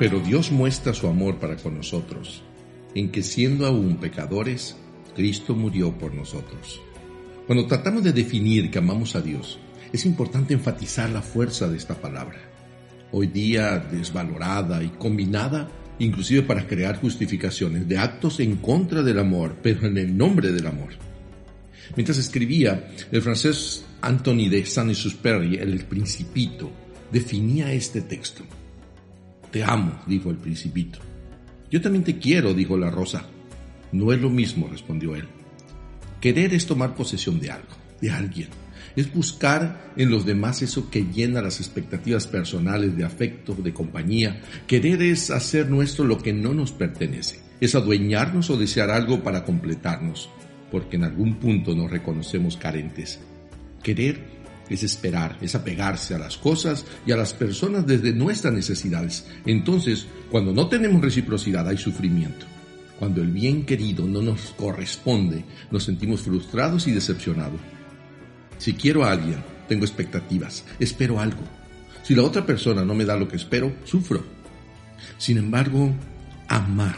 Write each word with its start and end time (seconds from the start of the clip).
Pero 0.00 0.18
Dios 0.18 0.50
muestra 0.50 0.94
su 0.94 1.08
amor 1.08 1.38
para 1.38 1.56
con 1.56 1.76
nosotros, 1.76 2.42
en 2.94 3.10
que 3.10 3.22
siendo 3.22 3.66
aún 3.66 3.98
pecadores, 3.98 4.76
Cristo 5.14 5.54
murió 5.54 5.92
por 5.98 6.14
nosotros. 6.14 6.80
Cuando 7.46 7.66
tratamos 7.66 8.02
de 8.02 8.14
definir 8.14 8.70
que 8.70 8.78
amamos 8.78 9.14
a 9.14 9.20
Dios, 9.20 9.58
es 9.92 10.06
importante 10.06 10.54
enfatizar 10.54 11.10
la 11.10 11.20
fuerza 11.20 11.68
de 11.68 11.76
esta 11.76 12.00
palabra. 12.00 12.38
Hoy 13.12 13.26
día 13.26 13.76
desvalorada 13.78 14.82
y 14.82 14.88
combinada 14.88 15.68
inclusive 15.98 16.44
para 16.44 16.66
crear 16.66 16.98
justificaciones 16.98 17.86
de 17.86 17.98
actos 17.98 18.40
en 18.40 18.56
contra 18.56 19.02
del 19.02 19.18
amor, 19.18 19.56
pero 19.62 19.86
en 19.86 19.98
el 19.98 20.16
nombre 20.16 20.50
del 20.50 20.66
amor. 20.66 20.94
Mientras 21.94 22.16
escribía, 22.16 22.88
el 23.12 23.20
francés 23.20 23.84
Anthony 24.00 24.48
de 24.48 24.64
Saint-Exupéry, 24.64 25.56
el 25.56 25.84
Principito, 25.84 26.70
definía 27.12 27.70
este 27.74 28.00
texto. 28.00 28.44
Te 29.50 29.64
amo, 29.64 30.00
dijo 30.06 30.30
el 30.30 30.36
Principito. 30.36 30.98
Yo 31.70 31.80
también 31.80 32.04
te 32.04 32.18
quiero, 32.18 32.54
dijo 32.54 32.76
la 32.76 32.90
Rosa. 32.90 33.24
No 33.92 34.12
es 34.12 34.20
lo 34.20 34.30
mismo, 34.30 34.68
respondió 34.68 35.16
él. 35.16 35.26
Querer 36.20 36.54
es 36.54 36.66
tomar 36.66 36.94
posesión 36.94 37.40
de 37.40 37.50
algo, 37.50 37.74
de 38.00 38.10
alguien. 38.10 38.48
Es 38.96 39.12
buscar 39.12 39.92
en 39.96 40.10
los 40.10 40.26
demás 40.26 40.62
eso 40.62 40.90
que 40.90 41.04
llena 41.04 41.42
las 41.42 41.60
expectativas 41.60 42.26
personales 42.26 42.96
de 42.96 43.04
afecto, 43.04 43.54
de 43.54 43.72
compañía. 43.72 44.40
Querer 44.66 45.02
es 45.02 45.30
hacer 45.30 45.70
nuestro 45.70 46.04
lo 46.04 46.18
que 46.18 46.32
no 46.32 46.54
nos 46.54 46.72
pertenece. 46.72 47.40
Es 47.60 47.74
adueñarnos 47.74 48.50
o 48.50 48.56
desear 48.56 48.90
algo 48.90 49.22
para 49.22 49.44
completarnos, 49.44 50.30
porque 50.70 50.96
en 50.96 51.04
algún 51.04 51.36
punto 51.36 51.74
nos 51.74 51.90
reconocemos 51.90 52.56
carentes. 52.56 53.20
Querer 53.82 54.39
es 54.70 54.82
esperar, 54.84 55.36
es 55.40 55.54
apegarse 55.54 56.14
a 56.14 56.18
las 56.18 56.36
cosas 56.36 56.86
y 57.04 57.12
a 57.12 57.16
las 57.16 57.34
personas 57.34 57.86
desde 57.86 58.12
nuestras 58.12 58.54
necesidades. 58.54 59.26
Entonces, 59.44 60.06
cuando 60.30 60.52
no 60.52 60.68
tenemos 60.68 61.02
reciprocidad 61.02 61.68
hay 61.68 61.76
sufrimiento. 61.76 62.46
Cuando 62.98 63.20
el 63.22 63.30
bien 63.30 63.66
querido 63.66 64.06
no 64.06 64.22
nos 64.22 64.52
corresponde, 64.52 65.44
nos 65.70 65.84
sentimos 65.84 66.20
frustrados 66.20 66.86
y 66.86 66.92
decepcionados. 66.92 67.60
Si 68.58 68.74
quiero 68.74 69.04
a 69.04 69.12
alguien, 69.12 69.42
tengo 69.68 69.84
expectativas, 69.84 70.64
espero 70.78 71.18
algo. 71.18 71.40
Si 72.02 72.14
la 72.14 72.22
otra 72.22 72.44
persona 72.44 72.84
no 72.84 72.94
me 72.94 73.04
da 73.04 73.16
lo 73.16 73.26
que 73.26 73.36
espero, 73.36 73.74
sufro. 73.84 74.22
Sin 75.16 75.38
embargo, 75.38 75.94
amar, 76.48 76.96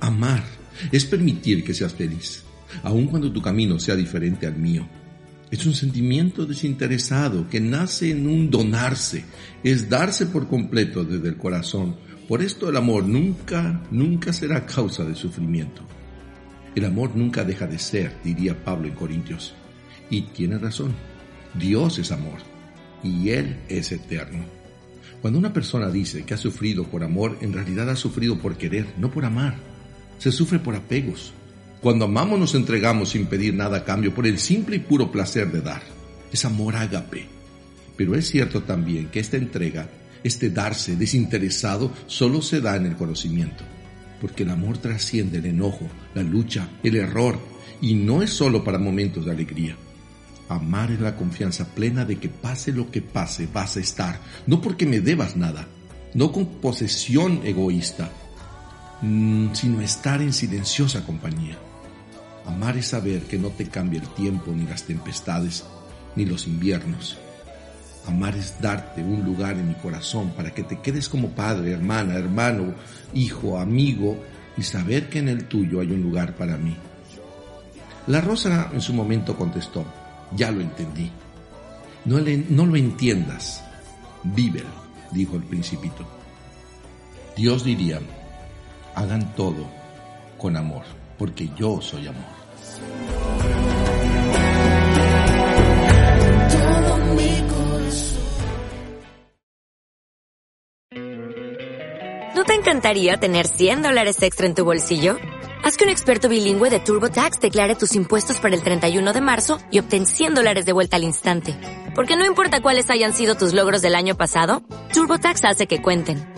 amar, 0.00 0.42
es 0.90 1.04
permitir 1.04 1.64
que 1.64 1.74
seas 1.74 1.94
feliz, 1.94 2.42
aun 2.82 3.06
cuando 3.06 3.32
tu 3.32 3.40
camino 3.40 3.78
sea 3.78 3.94
diferente 3.94 4.46
al 4.46 4.56
mío. 4.56 4.88
Es 5.50 5.64
un 5.64 5.74
sentimiento 5.74 6.44
desinteresado 6.44 7.48
que 7.48 7.60
nace 7.60 8.10
en 8.10 8.26
un 8.26 8.50
donarse, 8.50 9.24
es 9.62 9.88
darse 9.88 10.26
por 10.26 10.46
completo 10.46 11.04
desde 11.04 11.28
el 11.28 11.36
corazón, 11.36 11.96
por 12.28 12.42
esto 12.42 12.68
el 12.68 12.76
amor 12.76 13.04
nunca, 13.06 13.82
nunca 13.90 14.34
será 14.34 14.66
causa 14.66 15.02
de 15.04 15.14
sufrimiento. 15.14 15.80
El 16.74 16.84
amor 16.84 17.16
nunca 17.16 17.42
deja 17.42 17.66
de 17.66 17.78
ser, 17.78 18.12
diría 18.22 18.62
Pablo 18.62 18.86
en 18.86 18.94
Corintios. 18.94 19.54
Y 20.10 20.22
tiene 20.22 20.58
razón. 20.58 20.94
Dios 21.54 21.98
es 21.98 22.12
amor 22.12 22.38
y 23.02 23.30
Él 23.30 23.56
es 23.68 23.92
eterno. 23.92 24.44
Cuando 25.22 25.38
una 25.38 25.54
persona 25.54 25.88
dice 25.88 26.24
que 26.24 26.34
ha 26.34 26.36
sufrido 26.36 26.84
por 26.84 27.02
amor, 27.02 27.38
en 27.40 27.54
realidad 27.54 27.88
ha 27.88 27.96
sufrido 27.96 28.38
por 28.38 28.58
querer, 28.58 28.86
no 28.98 29.10
por 29.10 29.24
amar. 29.24 29.56
Se 30.18 30.30
sufre 30.30 30.58
por 30.58 30.76
apegos. 30.76 31.32
Cuando 31.80 32.06
amamos 32.06 32.38
nos 32.38 32.54
entregamos 32.54 33.10
sin 33.10 33.26
pedir 33.26 33.54
nada 33.54 33.78
a 33.78 33.84
cambio 33.84 34.14
por 34.14 34.26
el 34.26 34.38
simple 34.38 34.76
y 34.76 34.80
puro 34.80 35.12
placer 35.12 35.52
de 35.52 35.60
dar. 35.60 35.82
Es 36.32 36.44
amor 36.44 36.76
ágape. 36.76 37.26
Pero 37.96 38.14
es 38.14 38.28
cierto 38.28 38.62
también 38.62 39.08
que 39.08 39.20
esta 39.20 39.36
entrega 39.36 39.88
este 40.24 40.50
darse 40.50 40.96
desinteresado 40.96 41.92
solo 42.06 42.42
se 42.42 42.60
da 42.60 42.76
en 42.76 42.86
el 42.86 42.96
conocimiento, 42.96 43.64
porque 44.20 44.42
el 44.42 44.50
amor 44.50 44.78
trasciende 44.78 45.38
el 45.38 45.46
enojo, 45.46 45.88
la 46.14 46.22
lucha, 46.22 46.68
el 46.82 46.96
error, 46.96 47.38
y 47.80 47.94
no 47.94 48.22
es 48.22 48.30
solo 48.30 48.64
para 48.64 48.78
momentos 48.78 49.24
de 49.24 49.30
alegría. 49.30 49.76
Amar 50.48 50.90
es 50.90 51.00
la 51.00 51.14
confianza 51.14 51.66
plena 51.74 52.04
de 52.04 52.16
que 52.16 52.28
pase 52.28 52.72
lo 52.72 52.90
que 52.90 53.02
pase, 53.02 53.48
vas 53.52 53.76
a 53.76 53.80
estar, 53.80 54.20
no 54.46 54.60
porque 54.60 54.86
me 54.86 55.00
debas 55.00 55.36
nada, 55.36 55.68
no 56.14 56.32
con 56.32 56.46
posesión 56.60 57.42
egoísta, 57.44 58.10
sino 59.00 59.80
estar 59.80 60.20
en 60.22 60.32
silenciosa 60.32 61.04
compañía. 61.04 61.56
Amar 62.46 62.76
es 62.76 62.88
saber 62.88 63.22
que 63.22 63.38
no 63.38 63.48
te 63.50 63.68
cambia 63.68 64.00
el 64.00 64.08
tiempo, 64.08 64.52
ni 64.52 64.66
las 64.66 64.84
tempestades, 64.84 65.64
ni 66.16 66.24
los 66.24 66.46
inviernos 66.46 67.18
Amar 68.08 68.34
es 68.36 68.58
darte 68.58 69.02
un 69.02 69.22
lugar 69.22 69.58
en 69.58 69.68
mi 69.68 69.74
corazón 69.74 70.30
para 70.30 70.54
que 70.54 70.62
te 70.62 70.80
quedes 70.80 71.10
como 71.10 71.28
padre, 71.28 71.72
hermana, 71.72 72.14
hermano, 72.14 72.74
hijo, 73.12 73.58
amigo 73.58 74.16
y 74.56 74.62
saber 74.62 75.10
que 75.10 75.18
en 75.18 75.28
el 75.28 75.44
tuyo 75.44 75.80
hay 75.80 75.92
un 75.92 76.00
lugar 76.00 76.34
para 76.34 76.56
mí. 76.56 76.74
La 78.06 78.22
rosa 78.22 78.70
en 78.72 78.80
su 78.80 78.94
momento 78.94 79.36
contestó, 79.36 79.84
ya 80.34 80.50
lo 80.50 80.62
entendí. 80.62 81.10
No, 82.06 82.18
no 82.48 82.64
lo 82.64 82.76
entiendas, 82.76 83.62
vívelo, 84.24 84.70
dijo 85.12 85.36
el 85.36 85.42
principito. 85.42 86.08
Dios 87.36 87.62
diría, 87.62 88.00
hagan 88.98 89.34
todo 89.34 89.64
con 90.36 90.56
amor, 90.56 90.84
porque 91.16 91.48
yo 91.56 91.80
soy 91.80 92.08
amor. 92.08 92.38
te 102.48 102.54
encantaría 102.54 103.18
tener 103.18 103.46
100 103.46 103.82
dólares 103.82 104.22
extra 104.22 104.46
en 104.46 104.54
tu 104.54 104.64
bolsillo? 104.64 105.16
Haz 105.64 105.76
que 105.76 105.84
un 105.84 105.90
experto 105.90 106.28
bilingüe 106.28 106.70
de 106.70 106.80
TurboTax 106.80 107.40
declare 107.40 107.74
tus 107.74 107.94
impuestos 107.94 108.38
para 108.38 108.54
el 108.54 108.62
31 108.62 109.12
de 109.12 109.20
marzo 109.20 109.58
y 109.70 109.78
obtén 109.80 110.06
100 110.06 110.34
dólares 110.34 110.64
de 110.64 110.72
vuelta 110.72 110.96
al 110.96 111.04
instante. 111.04 111.56
Porque 111.94 112.16
no 112.16 112.24
importa 112.24 112.62
cuáles 112.62 112.90
hayan 112.90 113.12
sido 113.12 113.34
tus 113.34 113.52
logros 113.52 113.82
del 113.82 113.94
año 113.94 114.16
pasado, 114.16 114.62
TurboTax 114.92 115.44
hace 115.44 115.66
que 115.66 115.82
cuenten. 115.82 116.37